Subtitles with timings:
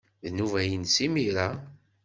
[0.23, 1.47] D nnuba-nnes imir-a.